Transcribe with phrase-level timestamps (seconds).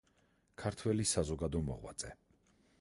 [0.61, 2.15] ქართველი საზოგადო მოღვაწე.